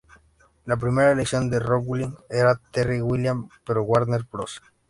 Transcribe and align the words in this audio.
La 0.65 0.77
primera 0.77 1.11
elección 1.11 1.47
de 1.51 1.59
Rowling 1.59 2.15
era 2.27 2.59
Terry 2.71 3.01
Gilliam, 3.07 3.47
pero 3.63 3.83
Warner 3.83 4.23
Bros. 4.23 4.59